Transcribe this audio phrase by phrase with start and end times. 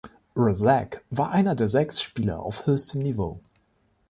[0.35, 3.39] Razzak war einer der sechs Spieler auf höchstem Niveau.